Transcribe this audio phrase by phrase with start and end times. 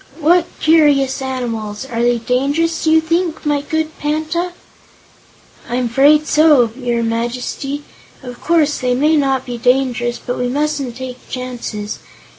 [0.19, 1.85] "What curious animals!
[1.85, 4.51] Are they dangerous, do you think, my good Panta?"
[5.69, 7.83] "I'm 'fraid so, your Majesty.
[8.23, 11.99] Of course, they may not be dangerous, but we mustn't take chances.